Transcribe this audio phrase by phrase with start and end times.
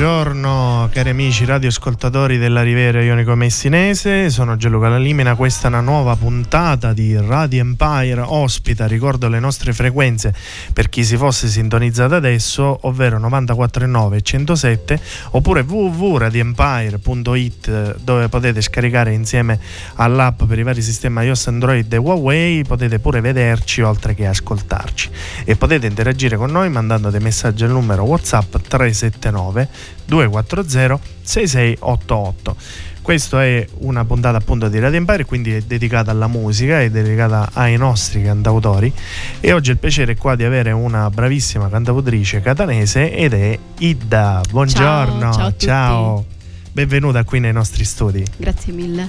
[0.00, 6.16] Buongiorno cari amici radioascoltatori della Riviera Ionico Messinese, sono Gianluca Lalimina, questa è una nuova
[6.16, 10.34] puntata di Radio Empire, ospita, ricordo le nostre frequenze
[10.72, 19.12] per chi si fosse sintonizzato adesso, ovvero 94.9 e 107 oppure www.radioempire.it dove potete scaricare
[19.12, 19.60] insieme
[19.94, 25.08] all'app per i vari sistemi iOS, Android e Huawei, potete pure vederci oltre che ascoltarci.
[25.44, 32.56] E potete interagire con noi mandando dei messaggi al numero WhatsApp 379 240 6688.
[33.02, 37.48] Questa è una puntata appunto di Radio Empire, quindi è dedicata alla musica, è dedicata
[37.54, 38.92] ai nostri cantautori
[39.40, 44.42] e oggi ho il piacere qua di avere una bravissima cantautrice catanese ed è Ida.
[44.50, 46.24] Buongiorno, Ciao, ciao ciao.
[46.72, 48.24] Benvenuta qui nei nostri studi.
[48.36, 49.08] Grazie mille.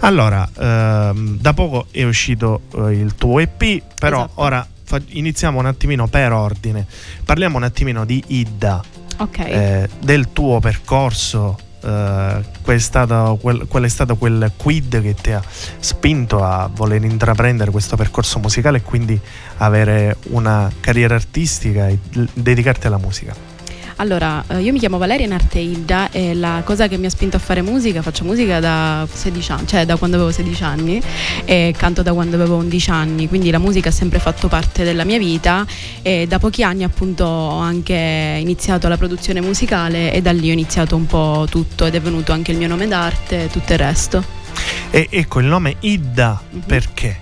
[0.00, 4.40] Allora, ehm, da poco è uscito eh, il tuo EP, però Esatto.
[4.42, 6.84] ora fa- iniziamo un attimino per ordine.
[7.24, 8.82] Parliamo un attimino di Ida,
[9.20, 9.38] Ok.
[9.38, 11.58] eh, del tuo percorso.
[11.82, 15.42] eh, qual, è stato, quel, qual è stato quel quid che ti ha
[15.78, 19.18] spinto a voler intraprendere questo percorso musicale e quindi
[19.58, 21.98] avere una carriera artistica e
[22.34, 23.49] dedicarti alla musica?
[24.00, 27.38] Allora, eh, io mi chiamo Valeria Narteilda e la cosa che mi ha spinto a
[27.38, 31.02] fare musica, faccio musica da 16 anni, cioè da quando avevo 16 anni
[31.44, 35.04] e canto da quando avevo 11 anni, quindi la musica ha sempre fatto parte della
[35.04, 35.66] mia vita
[36.00, 40.52] e da pochi anni appunto ho anche iniziato la produzione musicale e da lì ho
[40.54, 43.78] iniziato un po' tutto ed è venuto anche il mio nome d'arte e tutto il
[43.78, 44.24] resto.
[44.90, 46.60] E ecco il nome Ida Mhm.
[46.60, 47.20] perché?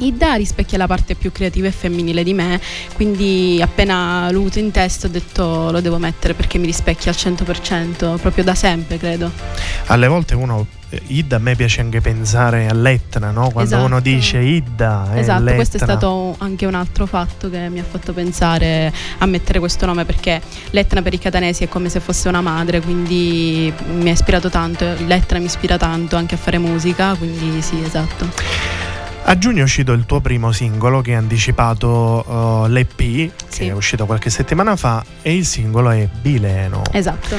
[0.00, 2.60] Ida rispecchia la parte più creativa e femminile di me,
[2.94, 7.16] quindi appena l'ho avuto in testa ho detto lo devo mettere perché mi rispecchia al
[7.18, 9.30] 100%, proprio da sempre credo.
[9.86, 13.50] Alle volte uno, eh, Ida, a me piace anche pensare all'Etna, no?
[13.50, 13.84] Quando Esatto.
[13.84, 15.96] uno dice Ida, è esatto, questo è l'Etna.
[15.98, 20.40] stato anche un altro fatto che mi ha fatto pensare a mettere questo nome perché
[20.70, 24.86] l'Etna per i catanesi è come se fosse una madre, quindi mi ha ispirato tanto,
[25.06, 28.79] l'Etna mi ispira tanto anche a fare musica, quindi sì, esatto.
[29.24, 33.66] A giugno è uscito il tuo primo singolo che ha anticipato uh, l'EP, che Sì.
[33.66, 36.82] è uscito qualche settimana fa, e il singolo è Bileno.
[36.90, 37.36] Esatto.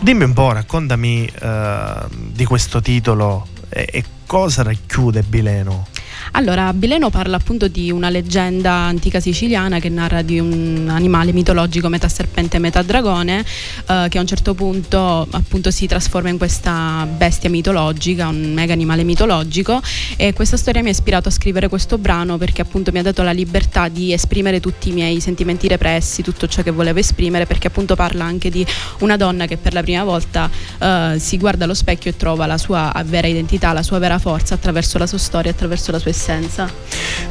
[0.00, 5.86] Dimmi un po', raccontami uh, di questo titolo e, e cosa racchiude Bileno.
[6.32, 11.88] Allora, Bileno parla appunto di una leggenda antica siciliana che narra di un animale mitologico
[11.88, 13.44] metà serpente e metà dragone
[13.86, 18.72] eh, che a un certo punto appunto si trasforma in questa bestia mitologica, un mega
[18.72, 19.80] animale mitologico.
[20.16, 23.22] E questa storia mi ha ispirato a scrivere questo brano perché appunto mi ha dato
[23.22, 27.68] la libertà di esprimere tutti i miei sentimenti repressi, tutto ciò che volevo esprimere perché
[27.68, 28.66] appunto parla anche di
[29.00, 32.58] una donna che per la prima volta eh, si guarda allo specchio e trova la
[32.58, 36.70] sua vera identità, la sua vera forza attraverso la sua storia, attraverso la sua essenza.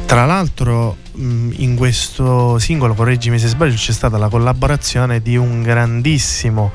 [0.04, 5.62] Tra l'altro, mh, in questo singolo, correggimi se sbaglio, c'è stata la collaborazione di un
[5.62, 6.70] grandissimo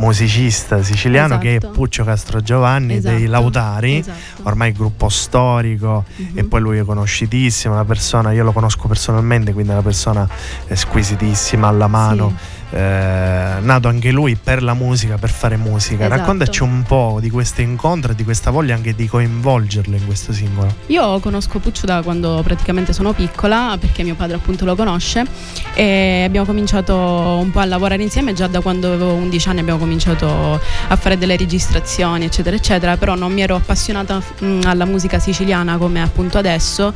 [0.00, 1.72] musicista siciliano che è Esatto.
[1.74, 3.98] Puccio Castro Giovanni dei Esatto, Lautari.
[3.98, 4.18] esatto.
[4.44, 6.38] ormai gruppo storico Mhm.
[6.38, 10.26] e poi lui è conosciutissimo, una persona, io lo conosco personalmente, quindi è una persona
[10.72, 12.34] squisitissima alla mano,
[12.72, 16.04] eh, nato anche lui per la musica, per fare musica.
[16.06, 16.20] Esatto.
[16.20, 20.32] Raccontaci un po' di questo incontro e di questa voglia anche di coinvolgerlo in questo
[20.32, 20.72] singolo.
[20.86, 25.24] Io conosco Puccio da quando praticamente sono piccola perché mio padre appunto lo conosce
[25.74, 29.78] e abbiamo cominciato un po' a lavorare insieme già da quando avevo 11 anni abbiamo
[29.78, 29.88] cominciato
[30.88, 35.76] a fare delle registrazioni eccetera eccetera però non mi ero appassionata mh, alla musica siciliana
[35.76, 36.92] come appunto adesso.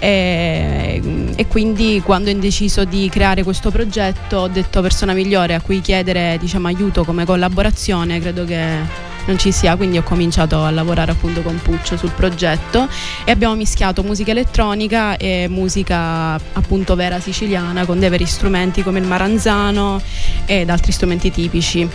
[0.00, 5.60] E, e, quindi quando ho deciso di creare questo progetto ho detto persona migliore a
[5.60, 10.70] cui chiedere diciamo, aiuto come collaborazione credo che non ci sia, quindi ho cominciato a
[10.70, 12.88] lavorare appunto con Puccio sul progetto
[13.24, 19.00] e abbiamo mischiato musica elettronica e musica appunto vera siciliana con dei veri strumenti come
[19.00, 20.00] il maranzano
[20.46, 21.88] ed altri strumenti tipici.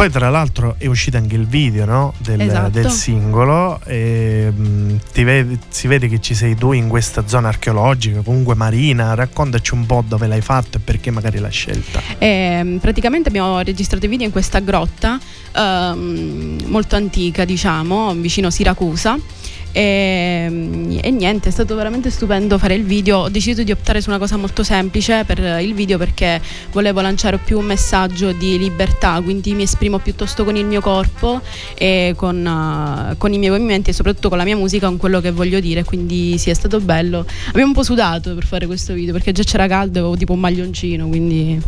[0.00, 2.14] Poi tra l'altro è uscito anche il video no?
[2.16, 2.70] del, esatto.
[2.70, 8.22] del, singolo e mh, vede, si vede che ci sei tu in questa zona archeologica,
[8.22, 12.00] comunque marina, raccontaci un po' dove l'hai fatto e perché magari l'hai scelta.
[12.16, 15.20] E, ehm, praticamente abbiamo registrato i video in questa grotta
[15.54, 19.18] ehm, molto antica diciamo, vicino Siracusa
[19.72, 23.18] e, ehm, e, niente, è stato veramente stupendo fare il video.
[23.18, 26.40] Ho deciso di optare su una cosa molto semplice per il video perché
[26.72, 31.40] volevo lanciare più un messaggio di libertà, quindi mi esprimo piuttosto con il mio corpo
[31.74, 35.20] e con, uh, con i miei movimenti e soprattutto con la mia musica, con quello
[35.20, 35.84] che voglio dire.
[35.84, 37.24] Quindi sì, è stato bello.
[37.48, 40.32] Abbiamo un po' sudato per fare questo video perché già c'era caldo e avevo tipo
[40.32, 41.60] un maglioncino, quindi...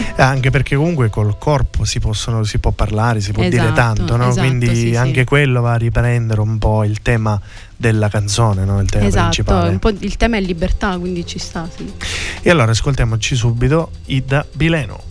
[0.16, 3.74] Eh, anche perché comunque col corpo si, possono, si può parlare, si può esatto, dire
[3.74, 4.28] tanto, no?
[4.28, 5.24] esatto, quindi sì, anche sì.
[5.24, 7.40] quello va a riprendere un po' il tema
[7.80, 8.78] della canzone, no?
[8.78, 9.78] il tema esatto, principale.
[10.00, 11.90] il tema è libertà, quindi ci sta, sì.
[12.42, 15.09] E allora ascoltiamoci subito Ida Bileno.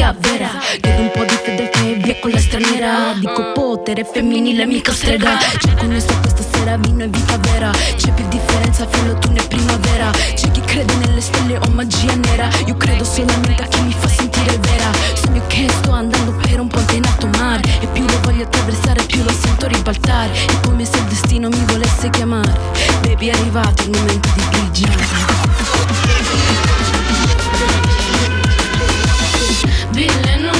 [0.00, 0.48] si avvera
[0.80, 5.36] Chiedo un po' di fedeltà e via con la straniera Dico potere femminile mica strega
[5.36, 7.70] C'è con noi questa sera vino e vita vera.
[7.70, 10.10] C'è più differenza fra l'autunno e primavera.
[10.10, 12.48] C'è chi crede nelle stelle o magia nera.
[12.66, 14.90] Io credo solamente a chi mi fa sentire vera.
[15.14, 19.02] Sogno che sto andando per un ponte in alto mare E più lo voglio attraversare
[19.04, 20.32] più lo sento ribaltare.
[20.32, 22.52] E come se il destino mi volesse chiamare.
[23.02, 25.50] Baby è arrivato il momento di grigiare.
[29.96, 30.59] Bilin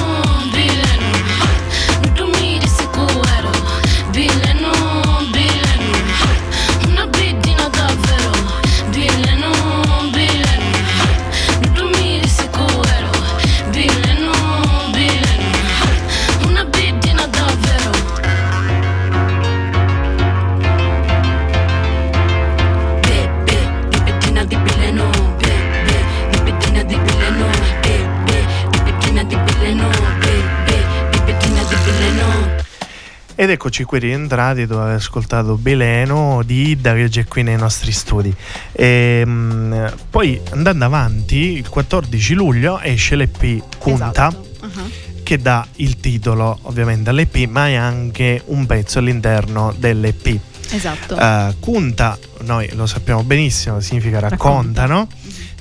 [33.40, 37.90] Ed eccoci qui rientrati dopo aver ascoltato Beleno di Ida che c'è qui nei nostri
[37.90, 38.30] studi.
[38.70, 44.28] E, mh, poi andando avanti, il 14 luglio esce l'EP Kunta.
[44.28, 44.46] Esatto.
[44.60, 44.90] Uh-huh.
[45.22, 50.38] Che dà il titolo ovviamente all'EP, ma è anche un pezzo all'interno dell'EP.
[50.72, 51.14] Esatto.
[51.14, 54.86] Uh, Kunta, noi lo sappiamo benissimo, significa racconta, racconta.
[54.86, 55.08] no?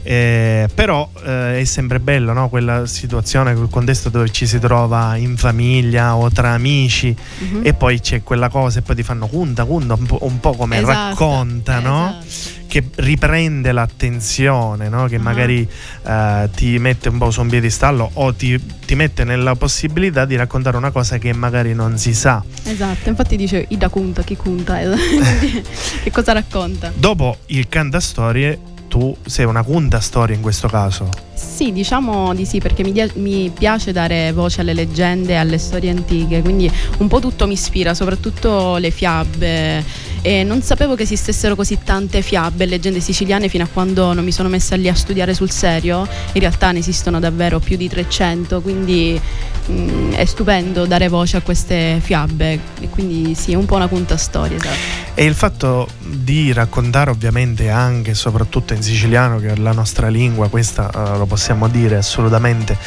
[0.09, 2.49] Eh, però eh, è sempre bello no?
[2.49, 7.59] quella situazione, quel contesto dove ci si trova in famiglia o tra amici uh-huh.
[7.61, 10.55] e poi c'è quella cosa e poi ti fanno conta, conta un, po', un po'
[10.55, 12.21] come esatto, racconta, no?
[12.25, 12.63] esatto.
[12.65, 15.05] che riprende l'attenzione, no?
[15.05, 15.21] che uh-huh.
[15.21, 15.69] magari
[16.07, 20.35] eh, ti mette un po' su un piedistallo o ti, ti, mette nella possibilità di
[20.35, 22.43] raccontare una cosa che magari non si sa.
[22.63, 24.79] Esatto, infatti dice Ida conta, chi conta,
[26.01, 26.91] che cosa racconta?
[26.95, 31.28] Dopo il cantastorie tu sei una cunta storia in questo caso.
[31.39, 35.57] Sì, diciamo di sì, perché mi, dia- mi piace dare voce alle leggende e alle
[35.57, 39.83] storie antiche, quindi un po' tutto mi ispira, soprattutto le fiabe.
[40.21, 44.25] E non sapevo che esistessero così tante fiabe e leggende siciliane fino a quando non
[44.25, 46.05] mi sono messa lì a studiare sul serio.
[46.33, 49.19] In realtà ne esistono davvero più di 300, quindi
[49.65, 52.59] mh, mm, è stupendo dare voce a queste fiabe.
[52.81, 54.57] E quindi sì, è un po' una punta storia.
[54.57, 55.07] Esatto.
[55.13, 60.07] E il fatto di raccontare ovviamente anche e soprattutto in siciliano, che è la nostra
[60.07, 62.77] lingua, questa uh, lo possiamo dire assolutamente,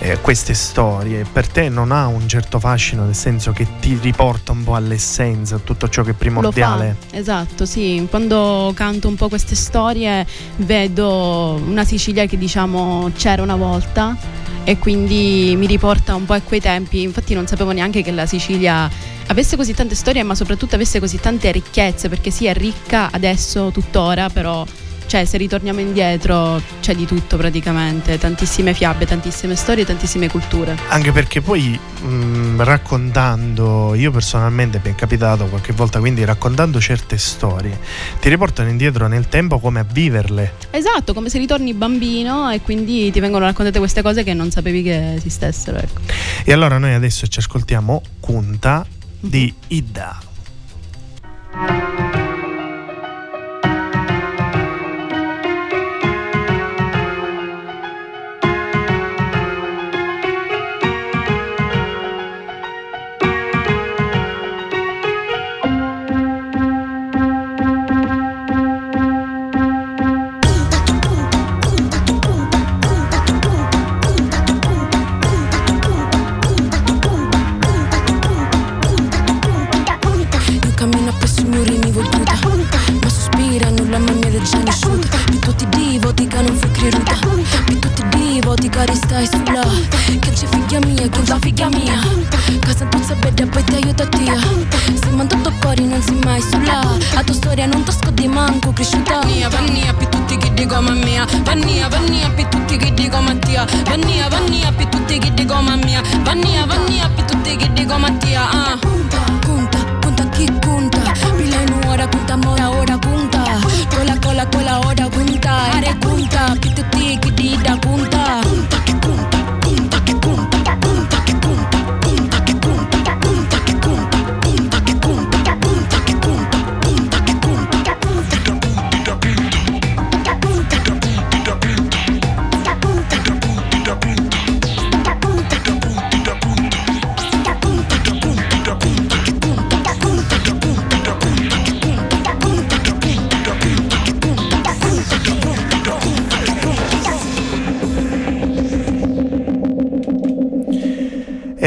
[0.00, 4.52] eh, queste storie, per te non ha un certo fascino, nel senso che ti riporta
[4.52, 6.96] un po' all'essenza, tutto ciò che è primordiale.
[7.12, 8.06] esatto, sì.
[8.10, 14.16] Quando canto un po' queste storie vedo una Sicilia che diciamo c'era una volta
[14.64, 17.02] e quindi mi riporta un po' a quei tempi.
[17.02, 18.90] Infatti non sapevo neanche che la Sicilia
[19.28, 23.70] avesse così tante storie, ma soprattutto avesse così tante ricchezze, perché sì, è ricca adesso,
[23.72, 24.64] tuttora, però
[25.06, 30.76] cioè se ritorniamo indietro c'è di tutto praticamente, tantissime fiabe, tantissime storie, tantissime culture.
[30.88, 36.80] Anche perché poi mh, mm, raccontando, io personalmente mi è capitato qualche volta, quindi raccontando
[36.80, 37.78] certe storie,
[38.20, 40.54] ti riportano indietro nel tempo come a viverle.
[40.70, 44.82] Esatto, come se ritorni bambino e quindi ti vengono raccontate queste cose che non sapevi
[44.82, 45.78] che esistessero.
[45.78, 46.00] Ecco.
[46.44, 48.84] E allora noi adesso ci ascoltiamo Kunta
[49.20, 50.20] di Ida.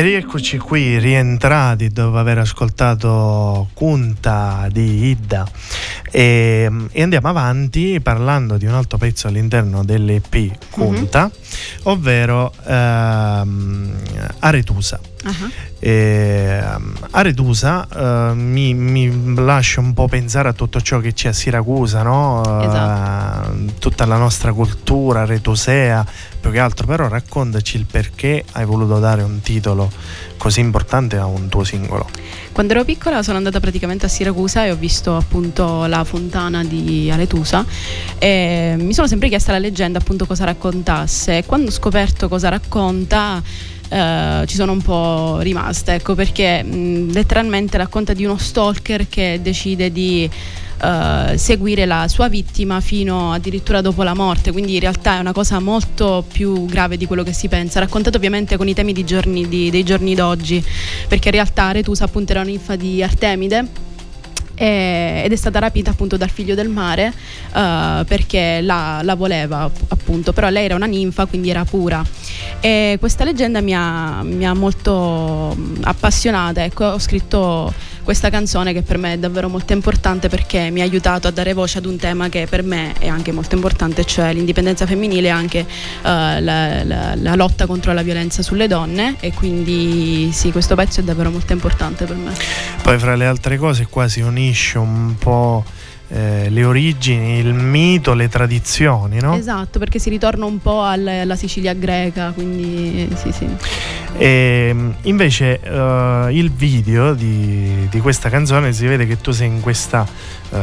[0.05, 5.47] Rieccoci qui rientrati dopo aver ascoltato Kunta di Idda
[6.12, 11.79] e, e, andiamo avanti parlando di un altro pezzo all'interno dell'EP Kunta, mm-hmm.
[11.85, 13.93] ovvero ehm,
[14.39, 15.00] Aretusa.
[15.25, 15.51] Uh-huh.
[15.79, 16.63] E,
[17.12, 22.03] Aretusa uh, mi, mi, lascia un po' pensare a tutto ciò che c'è a Siracusa,
[22.03, 22.41] no?
[22.62, 23.51] esatto.
[23.51, 26.05] uh, tutta la nostra cultura aretusea,
[26.39, 29.91] più che altro, però raccontaci il perché hai voluto dare un titolo
[30.38, 32.08] così importante a un tuo singolo.
[32.51, 37.10] Quando ero piccola sono andata praticamente a Siracusa e ho visto appunto la fontana di
[37.12, 37.65] Aretusa
[38.17, 42.50] e mi sono sempre chiesta la leggenda appunto cosa raccontasse e quando ho scoperto cosa
[42.50, 43.41] racconta
[43.89, 49.39] eh, ci sono un po' rimasta, ecco perché mh, letteralmente racconta di uno stalker che
[49.42, 50.30] decide di
[50.77, 55.32] Uh, seguire la sua vittima fino addirittura dopo la morte, quindi in realtà è una
[55.32, 59.48] cosa molto più grave di quello che si pensa, raccontato ovviamente con i temi giorni,
[59.48, 60.62] di, dei giorni d'oggi,
[61.08, 63.85] perché in realtà Retusa appunto era un'infa di Artemide
[64.55, 70.33] ed è stata rapita appunto dal figlio del mare uh, perché la, la, voleva appunto,
[70.33, 72.03] però lei era una ninfa quindi era pura.
[72.59, 76.85] E questa leggenda mi ha, mi ha molto appassionata, ecco.
[76.85, 77.74] Ho scritto
[78.05, 81.53] questa canzone che per me è davvero molto importante perché mi ha aiutato a dare
[81.53, 85.31] voce ad un tema che per me è anche molto importante, cioè l'indipendenza femminile e
[85.31, 90.75] anche uh, la, la, la, lotta contro la violenza sulle donne e quindi sì, questo
[90.75, 92.31] pezzo è davvero molto importante per me.
[92.83, 95.65] Poi fra le altre cose qua si unisce un po'
[96.07, 99.35] eh, le origini, il mito, le tradizioni, no?
[99.35, 103.47] Esatto, perché si ritorna un po' alla, alla Sicilia greca, quindi sì, sì.
[104.17, 109.47] E ehm, invece uh, il video di, di, questa canzone si vede che tu sei
[109.47, 110.07] in questa
[110.50, 110.57] uh,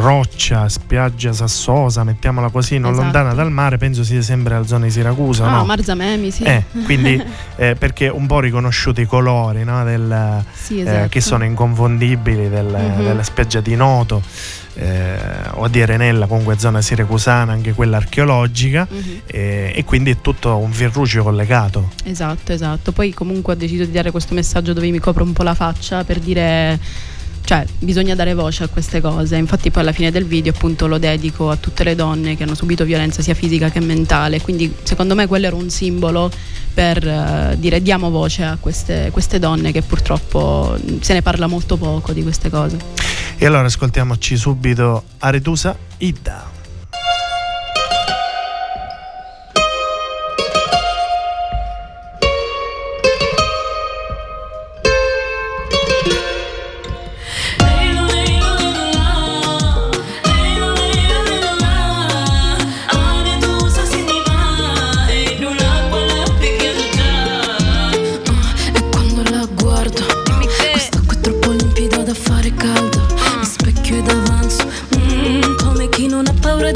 [0.00, 3.04] roccia, spiaggia sassosa, mettiamola così, non esatto.
[3.04, 5.46] lontana dal mare, penso sia sempre alla zona di Siracusa.
[5.46, 5.64] Ah, no?
[5.66, 6.44] Marzamemi, sì.
[6.44, 7.22] Eh, quindi
[7.56, 9.84] eh, perché un po' riconosciuti i colori no?
[9.84, 11.08] del, sì, esatto.
[11.08, 13.04] che sono inconfondibili del, mm-hmm.
[13.04, 14.22] della spiaggia di Noto
[14.76, 15.18] eh,
[15.54, 19.20] o di Arenella, comunque zona siracusana, anche quella archeologica, uh-huh.
[19.26, 21.90] e, e, quindi è tutto un virruccio collegato.
[22.04, 22.92] Esatto, esatto.
[22.92, 26.04] Poi comunque ho deciso di dare questo messaggio dove mi copro un po' la faccia
[26.04, 26.78] per dire
[27.46, 30.98] cioè bisogna dare voce a queste cose infatti poi alla fine del video appunto lo
[30.98, 35.14] dedico a tutte le donne che hanno subito violenza sia fisica che mentale quindi secondo
[35.14, 36.28] me quello era un simbolo
[36.74, 41.76] per uh, dire diamo voce a queste, queste donne che purtroppo se ne parla molto
[41.76, 42.78] poco di queste cose
[43.38, 45.76] e allora ascoltiamoci subito Aretusa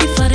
[0.01, 0.31] Ida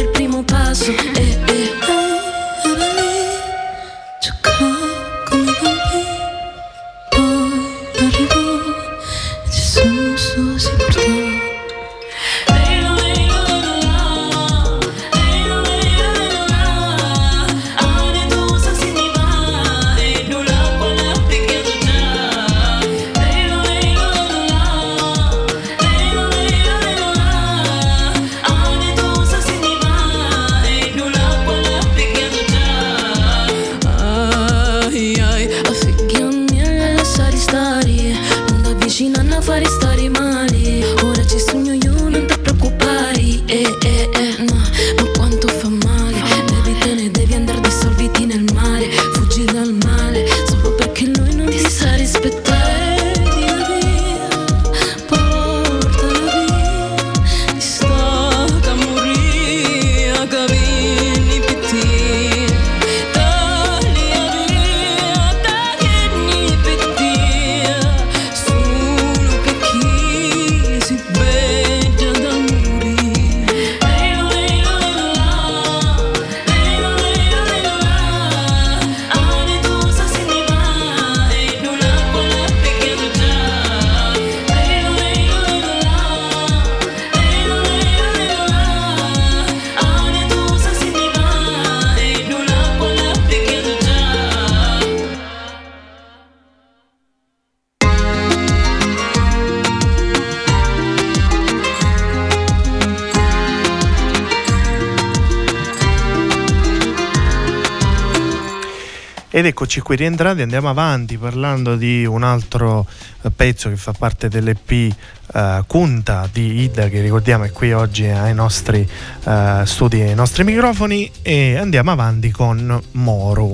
[109.36, 112.88] Ed eccoci qui rientrati, andiamo avanti parlando di un altro
[113.22, 118.06] eh, pezzo che fa parte dell'EP eh, Cunta di Ida che ricordiamo è qui oggi
[118.06, 118.90] ai nostri
[119.26, 123.52] eh, studi e ai nostri microfoni e andiamo avanti con Moro.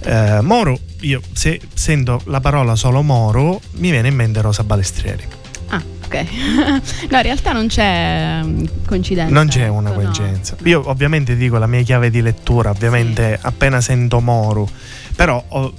[0.00, 5.41] Eh, Moro, io se sento la parola solo Moro mi viene in mente Rosa Balestrieri.
[6.12, 6.26] Ok.
[7.10, 9.32] no, in realtà non c'è mm, coincidenza.
[9.32, 10.56] Non c'è una coincidenza.
[10.58, 10.68] No.
[10.68, 13.46] Io ovviamente dico la mia chiave di lettura, ovviamente sì.
[13.46, 14.68] appena sento Moro
[15.14, 15.72] però ho,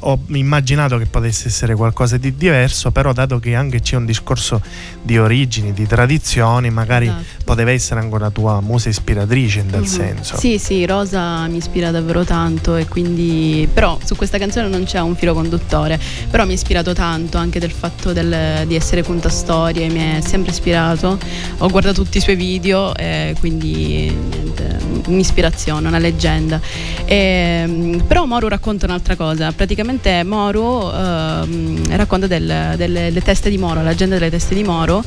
[0.00, 4.60] ho immaginato che potesse essere qualcosa di diverso, però dato che anche c'è un discorso
[5.02, 7.24] di origini, di tradizioni, magari esatto.
[7.44, 9.88] poteva essere anche una tua musa ispiratrice in tal mm-hmm.
[9.88, 10.38] senso.
[10.38, 15.00] Sì, sì, Rosa mi ispira davvero tanto e quindi però su questa canzone non c'è
[15.00, 15.98] un filo conduttore,
[16.30, 20.20] però mi ha ispirato tanto anche del fatto del, di essere conta storie, mi è
[20.20, 21.18] sempre ispirato.
[21.58, 26.60] Ho guardato tutti i suoi video e quindi niente, un'ispirazione, una leggenda.
[27.04, 29.84] E, ehm, però Moru racconta un'altra cosa, praticamente
[30.24, 35.02] Moru eh, racconta del, delle, delle, teste di Moro, la leggenda delle teste di Moro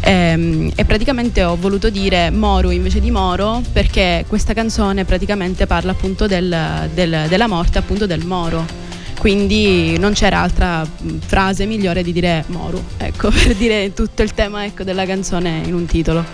[0.00, 5.92] ehm, e praticamente ho voluto dire Moru invece di Moro perché questa canzone praticamente parla
[5.92, 8.88] appunto del, del, della morte appunto del Moro
[9.20, 10.86] quindi non c'era altra
[11.18, 15.74] frase migliore di dire Moru, ecco, per dire tutto il tema ecco, della canzone in
[15.74, 16.24] un titolo.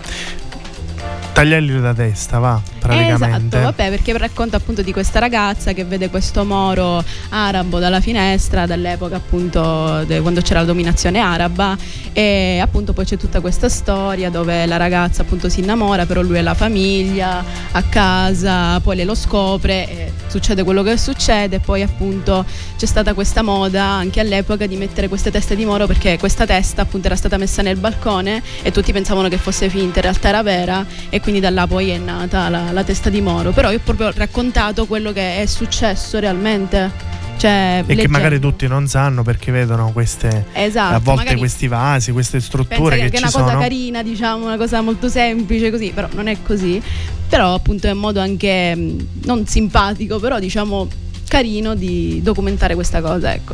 [1.37, 3.57] Tagliargli la testa, va, praticamente.
[3.57, 8.65] Esatto, vabbè, perché racconta appunto di questa ragazza che vede questo moro arabo dalla finestra
[8.65, 11.77] dall'epoca appunto de, quando c'era la dominazione araba
[12.11, 16.37] e appunto poi c'è tutta questa storia dove la ragazza appunto si innamora, però lui
[16.37, 21.81] è la famiglia, a casa, poi lei lo scopre e succede quello che succede, poi
[21.81, 22.45] appunto
[22.77, 26.83] c'è stata questa moda anche all'epoca di mettere queste teste di moro perché questa testa
[26.83, 30.43] appunto era stata messa nel balcone e tutti pensavano che fosse finta, in realtà era
[30.43, 33.51] vera e quindi da là poi è nata la, la testa di Moro.
[33.51, 37.16] Però io ho proprio raccontato quello che è successo realmente.
[37.37, 38.01] Cioè, e leggendo.
[38.01, 42.97] che magari tutti non sanno perché vedono queste esatto, a volte questi vasi, queste strutture
[42.97, 43.59] che, che, è una cosa sono.
[43.59, 46.81] carina, diciamo, una cosa molto semplice così, però non è così.
[47.29, 48.95] Però appunto è un modo anche
[49.25, 50.87] non simpatico, però diciamo
[51.27, 53.53] carino di documentare questa cosa, ecco.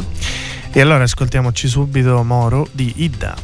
[0.72, 3.36] E allora ascoltiamoci subito Moro di Ida.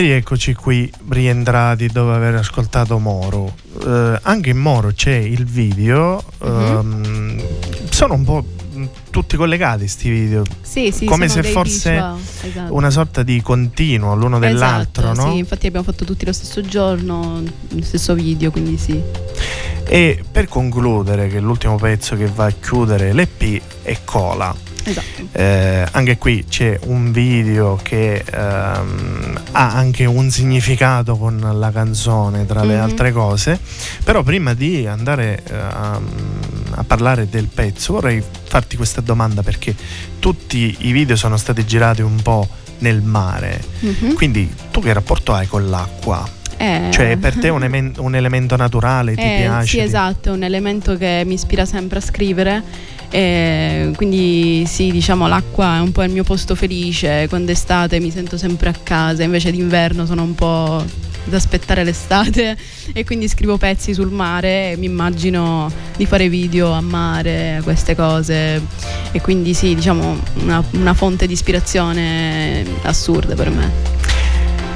[0.00, 3.52] E rieccoci qui rientrati dopo aver ascoltato Moro.
[3.84, 6.78] Eh, anche in Moro c'è il video, uh-huh.
[6.78, 7.42] um,
[7.90, 8.42] sono un po'
[9.10, 10.42] tutti collegati questi video.
[10.62, 12.72] Sì, sì, come se fosse esatto.
[12.74, 15.32] una sorta di continuo l'uno esatto, dell'altro, no?
[15.32, 18.98] Sì, infatti abbiamo fatto tutti lo stesso giorno, lo stesso video, quindi sì.
[19.84, 24.69] E per concludere che l'ultimo pezzo che va a chiudere l'EP è Cola.
[24.84, 25.28] Esatto.
[25.32, 32.46] Eh, anche qui c'è un video che ehm, ha anche un significato con la canzone,
[32.46, 32.82] tra le mm-hmm.
[32.82, 33.58] altre cose.
[34.04, 36.00] Però prima di andare a,
[36.70, 39.74] a parlare del pezzo, vorrei farti questa domanda perché
[40.18, 43.62] tutti i video sono stati girati un po' nel mare.
[43.84, 44.14] Mm-hmm.
[44.14, 46.38] Quindi tu che rapporto hai con l'acqua?
[46.56, 46.90] Eh.
[46.90, 49.66] Cioè per te è un, emen- un, elemento naturale, ti eh, piace?
[49.66, 52.62] Sì, esatto, è un elemento che mi ispira sempre a scrivere
[53.10, 57.98] e quindi sì, diciamo l'acqua è un po' il mio posto felice, quando è estate
[57.98, 60.76] mi sento sempre a casa, invece d'inverno sono un po'
[61.26, 62.56] ad aspettare l'estate.
[62.92, 67.94] E quindi scrivo pezzi sul mare e mi immagino di fare video a mare, queste
[67.94, 68.60] cose.
[69.12, 74.09] E quindi sì, diciamo una, una fonte di ispirazione assurda per me.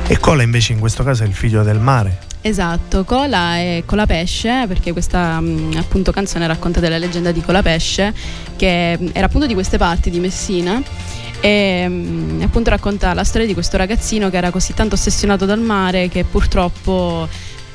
[0.07, 2.19] E Cola invece in questo caso è il figlio del mare.
[2.43, 8.13] Esatto, Cola e Colapesce, perché questa mh, appunto canzone racconta della leggenda di Colapesce,
[8.57, 10.83] che mh, era appunto di queste parti di Messina
[11.41, 15.61] e mh, appunto racconta la storia di questo ragazzino che era così tanto ossessionato dal
[15.61, 17.27] mare che purtroppo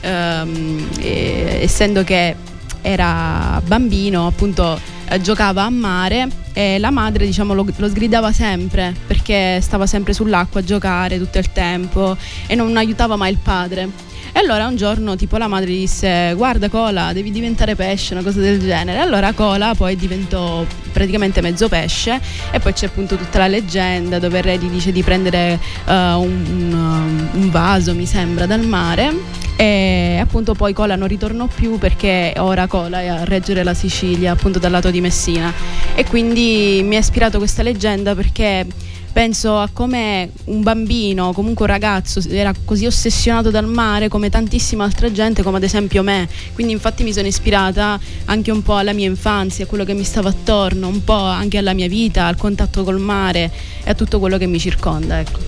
[0.01, 2.35] ehm, essendo che
[2.81, 8.93] era bambino appunto eh, giocava a mare e la madre diciamo lo, lo, sgridava sempre
[9.07, 12.15] perché stava sempre sull'acqua a giocare tutto il tempo
[12.47, 16.69] e non aiutava mai il padre e allora un giorno tipo la madre disse guarda
[16.69, 18.99] Cola devi diventare pesce, una cosa del genere.
[18.99, 22.19] Allora Cola poi diventò praticamente mezzo pesce
[22.51, 25.91] e poi c'è appunto tutta la leggenda dove il re gli dice di prendere uh,
[25.91, 29.13] un, un vaso mi sembra dal mare
[29.55, 34.31] e appunto poi Cola non ritornò più perché ora Cola è a reggere la Sicilia
[34.31, 35.51] appunto dal lato di Messina
[35.95, 38.65] e quindi mi ha ispirato questa leggenda perché
[39.11, 44.83] penso a come un bambino, comunque un ragazzo, era così ossessionato dal mare come tantissima
[44.83, 46.27] altra gente, come ad esempio me.
[46.53, 50.03] Quindi infatti mi sono ispirata anche un po' alla mia infanzia, a quello che mi
[50.03, 53.51] stava attorno, un po' anche alla mia vita, al contatto col mare
[53.83, 55.19] e a tutto quello che mi circonda.
[55.19, 55.39] Ecco.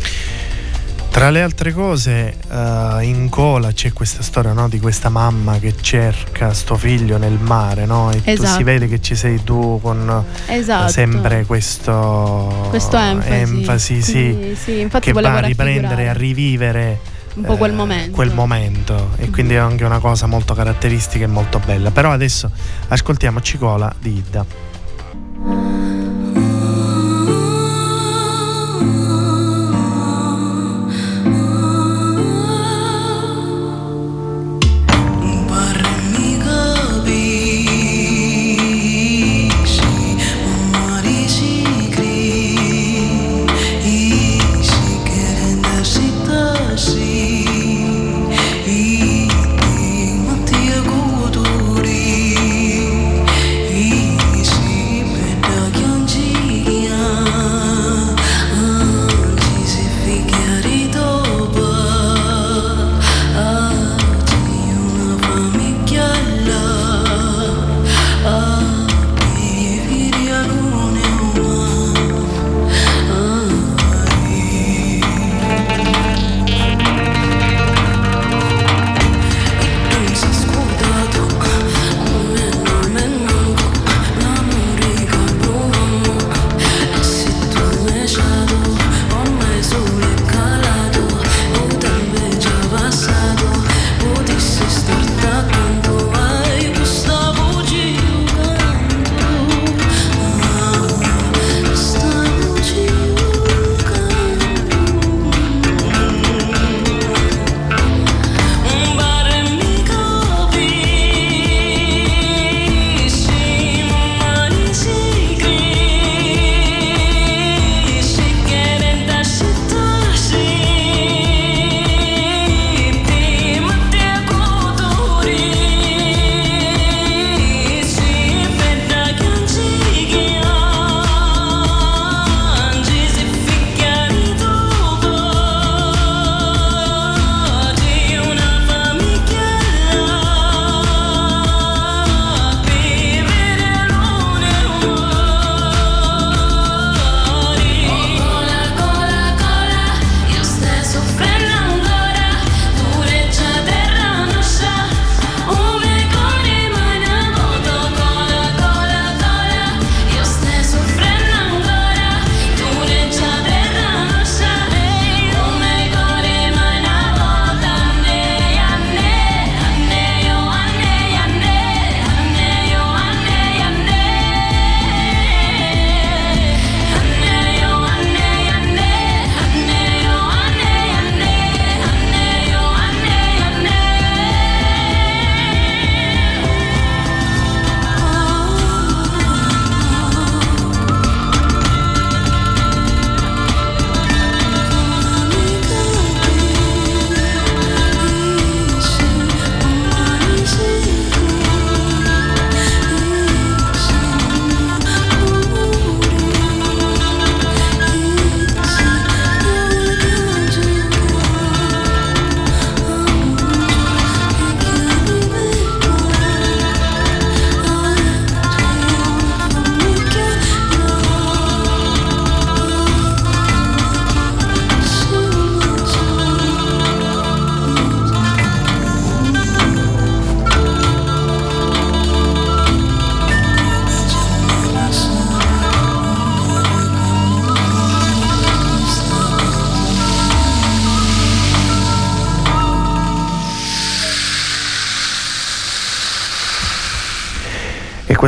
[1.11, 5.75] Tra le altre cose, uh, in cola c'è questa storia no, di questa mamma che
[5.79, 8.11] cerca sto figlio nel mare, no?
[8.11, 8.57] E esatto.
[8.57, 10.89] si vede che ci sei tu con esatto.
[10.89, 16.99] sempre questo, questo enfasi, enfasi sì, sì, che va a riprendere, a rivivere
[17.35, 18.11] un po' quel eh, momento.
[18.11, 19.09] Quel momento.
[19.17, 19.31] E mm-hmm.
[19.31, 21.91] quindi è anche una cosa molto caratteristica e molto bella.
[21.91, 22.49] Però adesso
[22.87, 24.70] ascoltiamo Cicola di Idda.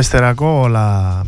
[0.04, 1.24] Questa era Cola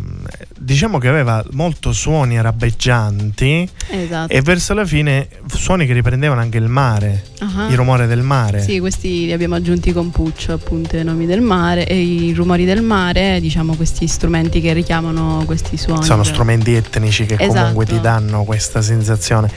[0.58, 4.30] diciamo che aveva molto suoni arabeggianti esatto.
[4.30, 7.24] e verso la fine suoni che riprendevano anche il mare,
[7.56, 7.70] uh-huh.
[7.70, 8.60] il rumore del mare.
[8.60, 12.64] Sì, questi li abbiamo aggiunti con Puccio, appunto, i nomi del mare e i rumori
[12.64, 16.04] del mare, diciamo questi strumenti che richiamano questi suoni.
[16.04, 17.58] Sono strumenti etnici che esatto.
[17.58, 19.50] comunque ti danno questa sensazione.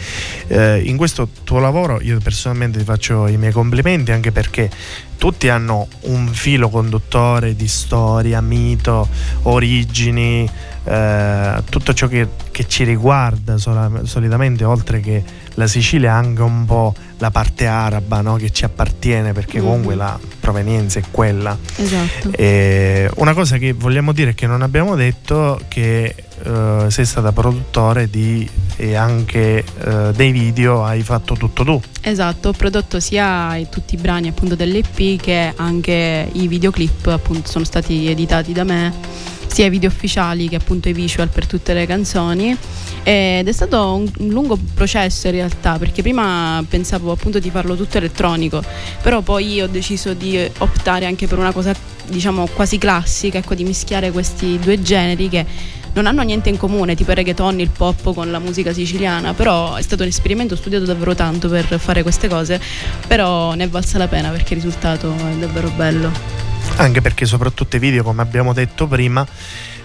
[0.48, 4.70] Eh, in questo tuo lavoro io personalmente ti faccio i miei complimenti anche perché
[5.18, 9.08] tutti hanno un filo conduttore di storia, mito,
[9.44, 10.50] origini,
[10.86, 15.22] eh, tutto ciò che, che ci riguarda sol- solitamente, oltre che
[15.56, 18.36] la Sicilia, anche un po' la parte araba no?
[18.36, 20.06] che ci appartiene, perché comunque mm-hmm.
[20.06, 21.58] la provenienza è quella.
[21.76, 22.32] Esatto.
[22.32, 28.10] E una cosa che vogliamo dire che non abbiamo detto che uh, sei stata produttore
[28.10, 31.82] di, e anche uh, dei video, hai fatto tutto tu.
[32.02, 37.66] Esatto, ho prodotto sia tutti i brani appunto dell'EP che anche i videoclip appunto sono
[37.66, 41.86] stati editati da me sia i video ufficiali che appunto i visual per tutte le
[41.86, 42.56] canzoni.
[43.04, 47.76] Ed è stato un, un, lungo processo in realtà perché prima pensavo appunto di farlo
[47.76, 48.62] tutto elettronico
[49.02, 51.74] però poi ho deciso di optare anche per una cosa
[52.08, 55.46] diciamo quasi classica ecco di mischiare questi due generi che
[55.94, 59.76] non hanno niente in comune, tipo il reggaeton, il pop con la musica siciliana, però
[59.76, 62.62] è stato un esperimento, ho studiato davvero tanto per fare queste cose,
[63.08, 66.49] però ne è valsa la pena perché il risultato è davvero bello
[66.84, 69.26] anche perché soprattutto i video come abbiamo detto prima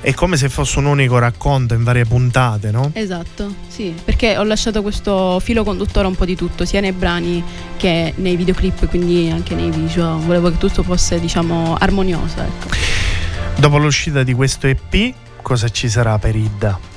[0.01, 2.91] è come se fosse un unico racconto in varie puntate, no?
[2.93, 7.43] Esatto, sì, perché ho lasciato questo filo conduttore un po' di tutto, sia nei brani
[7.79, 10.21] che nei videoclip, quindi anche nei visual.
[10.21, 12.39] Volevo che tutto fosse, diciamo, armonioso.
[12.39, 12.69] Ecco.
[13.57, 16.94] Dopo l'uscita di questo EP, cosa ci sarà per Idda?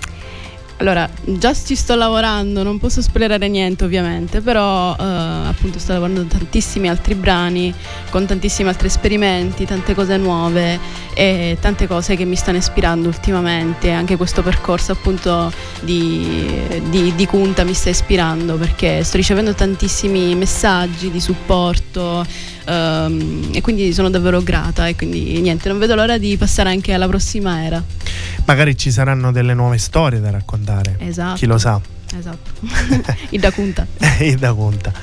[0.80, 6.24] Allora, già ci sto lavorando, non posso spoilerare niente ovviamente, però eh, appunto sto lavorando
[6.26, 7.74] tantissimi altri brani,
[8.12, 10.80] con tantissimi altri esperimenti, tante cose nuove
[11.16, 13.90] e tante cose che mi stanno ispirando ultimamente.
[13.90, 16.48] Anche questo percorso appunto di,
[16.90, 22.24] di, di Kunta mi sta ispirando perché sto ricevendo tantissimi messaggi di supporto
[22.68, 26.94] um, e quindi sono davvero grata e quindi niente, non vedo l'ora di passare anche
[26.94, 27.84] alla prossima era.
[28.48, 30.96] Magari ci saranno delle nuove storie da raccontare.
[31.00, 31.36] Esatto.
[31.36, 31.82] Chi lo sa.
[32.18, 32.52] Esatto,
[33.32, 33.86] il da Cunta.
[34.22, 34.94] il da Cunta.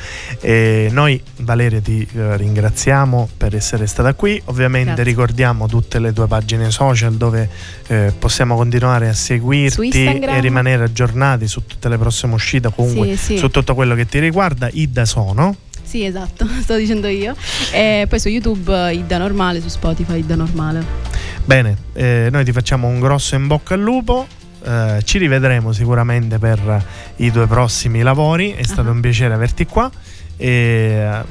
[0.40, 5.04] E noi Valeria ti eh, ringraziamo per essere stata qui, ovviamente Grazie.
[5.04, 7.50] ricordiamo tutte le tue pagine social dove
[7.88, 13.34] eh, possiamo continuare a seguirti e rimanere aggiornati su tutte le prossime uscite, comunque sì,
[13.34, 13.36] sì.
[13.36, 14.70] su tutto quello che ti riguarda.
[14.72, 15.54] Ida Sono.
[15.82, 17.36] Sì, esatto, sto dicendo io.
[17.70, 21.13] E poi su YouTube Ida Normale, su Spotify Ida Normale.
[21.44, 24.26] Bene, eh, noi ti facciamo un grosso in bocca al lupo.
[24.64, 26.84] Eh, ci rivedremo sicuramente per
[27.16, 28.52] i due prossimi lavori.
[28.52, 28.94] È stato uh-huh.
[28.94, 29.90] un piacere averti qua.
[30.36, 31.22] E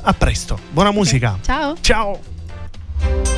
[0.00, 0.58] a presto.
[0.70, 1.00] Buona okay.
[1.00, 1.38] musica.
[1.42, 1.76] Ciao.
[1.80, 3.37] Ciao.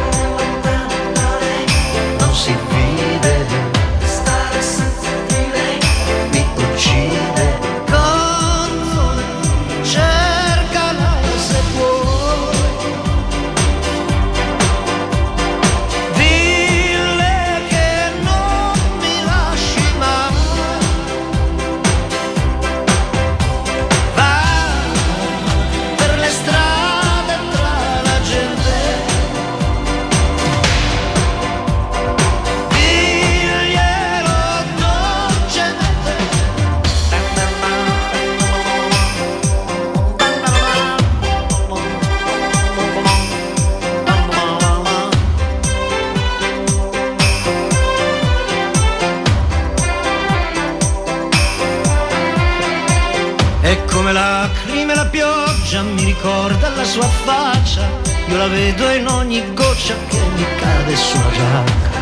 [57.71, 57.87] faccia,
[58.27, 61.99] io la vedo in ogni goccia che mi cade sulla giacca.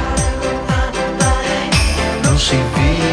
[2.22, 3.09] Non si vede.